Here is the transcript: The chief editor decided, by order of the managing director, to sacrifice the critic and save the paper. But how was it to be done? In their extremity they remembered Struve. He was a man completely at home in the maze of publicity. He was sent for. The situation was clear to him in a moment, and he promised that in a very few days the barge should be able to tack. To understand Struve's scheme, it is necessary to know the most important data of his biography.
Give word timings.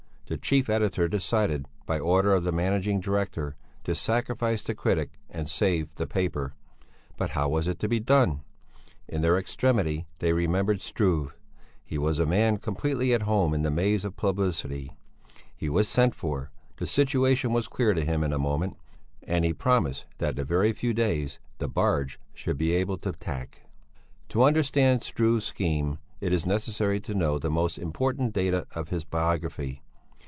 The 0.27 0.37
chief 0.37 0.69
editor 0.69 1.09
decided, 1.09 1.65
by 1.85 1.99
order 1.99 2.33
of 2.33 2.45
the 2.45 2.53
managing 2.53 3.01
director, 3.01 3.57
to 3.83 3.93
sacrifice 3.93 4.61
the 4.63 4.73
critic 4.73 5.19
and 5.29 5.49
save 5.49 5.95
the 5.95 6.07
paper. 6.07 6.53
But 7.17 7.31
how 7.31 7.49
was 7.49 7.67
it 7.67 7.79
to 7.79 7.89
be 7.89 7.99
done? 7.99 8.39
In 9.09 9.21
their 9.23 9.37
extremity 9.37 10.07
they 10.19 10.31
remembered 10.31 10.79
Struve. 10.79 11.35
He 11.83 11.97
was 11.97 12.17
a 12.17 12.25
man 12.25 12.59
completely 12.59 13.13
at 13.13 13.23
home 13.23 13.53
in 13.53 13.63
the 13.63 13.69
maze 13.69 14.05
of 14.05 14.15
publicity. 14.15 14.93
He 15.53 15.67
was 15.67 15.89
sent 15.89 16.15
for. 16.15 16.49
The 16.77 16.87
situation 16.87 17.51
was 17.51 17.67
clear 17.67 17.93
to 17.93 18.05
him 18.05 18.23
in 18.23 18.31
a 18.31 18.39
moment, 18.39 18.77
and 19.23 19.43
he 19.43 19.51
promised 19.51 20.05
that 20.19 20.35
in 20.35 20.39
a 20.39 20.45
very 20.45 20.71
few 20.71 20.93
days 20.93 21.39
the 21.57 21.67
barge 21.67 22.21
should 22.33 22.57
be 22.57 22.71
able 22.71 22.97
to 22.99 23.11
tack. 23.11 23.63
To 24.29 24.43
understand 24.45 25.03
Struve's 25.03 25.43
scheme, 25.43 25.99
it 26.21 26.31
is 26.31 26.45
necessary 26.45 27.01
to 27.01 27.13
know 27.13 27.37
the 27.37 27.51
most 27.51 27.77
important 27.77 28.31
data 28.31 28.65
of 28.73 28.87
his 28.87 29.03
biography. 29.03 29.83